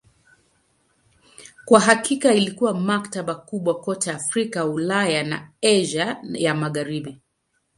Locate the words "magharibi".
6.55-7.21